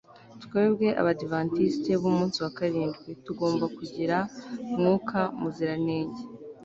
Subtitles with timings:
[0.43, 4.17] twebwe abadiventiste b'umunsi wa karindwi tugomba kugira
[4.77, 6.21] mwuka muziranenge